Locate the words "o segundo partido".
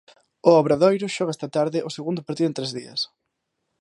1.87-2.47